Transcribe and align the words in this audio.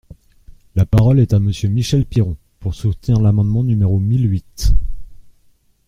La 0.73 0.87
parole 0.87 1.19
est 1.19 1.31
à 1.31 1.37
Monsieur 1.39 1.69
Michel 1.69 2.07
Piron, 2.07 2.35
pour 2.59 2.73
soutenir 2.73 3.21
l’amendement 3.21 3.63
numéro 3.63 3.99
mille 3.99 4.31
huit. 4.31 4.73